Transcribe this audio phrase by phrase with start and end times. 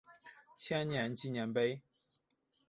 [0.57, 1.83] 千年纪念碑。